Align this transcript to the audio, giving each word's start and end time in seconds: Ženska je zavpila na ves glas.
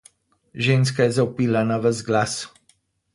Ženska 0.53 1.03
je 1.05 1.11
zavpila 1.17 1.63
na 1.73 1.77
ves 1.83 2.01
glas. 2.09 2.35